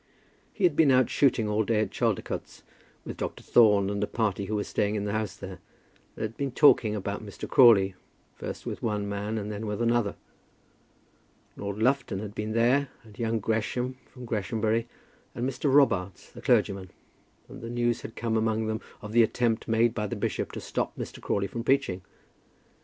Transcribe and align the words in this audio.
He 0.51 0.63
had 0.63 0.75
been 0.75 0.89
out 0.89 1.11
shooting 1.11 1.47
all 1.47 1.63
day 1.63 1.79
at 1.81 1.91
Chaldicotes, 1.91 2.63
with 3.05 3.17
Dr. 3.17 3.43
Thorne 3.43 3.87
and 3.91 4.03
a 4.03 4.07
party 4.07 4.45
who 4.45 4.55
were 4.55 4.63
staying 4.63 4.95
in 4.95 5.05
the 5.05 5.11
house 5.11 5.35
there, 5.37 5.59
and 6.15 6.23
had 6.23 6.35
been 6.37 6.49
talking 6.53 6.95
about 6.95 7.23
Mr. 7.23 7.47
Crawley, 7.47 7.93
first 8.33 8.65
with 8.65 8.81
one 8.81 9.07
man 9.07 9.37
and 9.37 9.51
then 9.51 9.67
with 9.67 9.79
another. 9.79 10.15
Lord 11.55 11.77
Lufton 11.83 12.17
had 12.17 12.33
been 12.33 12.53
there, 12.53 12.89
and 13.03 13.19
young 13.19 13.37
Gresham 13.37 13.95
from 14.11 14.25
Greshamsbury, 14.25 14.87
and 15.35 15.47
Mr. 15.47 15.71
Robarts 15.71 16.31
the 16.31 16.41
clergyman, 16.41 16.89
and 17.47 17.61
news 17.61 18.01
had 18.01 18.15
come 18.15 18.35
among 18.35 18.65
them 18.65 18.81
of 19.03 19.11
the 19.11 19.21
attempt 19.21 19.67
made 19.67 19.93
by 19.93 20.07
the 20.07 20.15
bishop 20.15 20.51
to 20.53 20.59
stop 20.61 20.97
Mr. 20.97 21.21
Crawley 21.21 21.45
from 21.45 21.63
preaching. 21.63 22.01